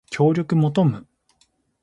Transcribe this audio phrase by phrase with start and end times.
[0.09, 1.05] 協力求む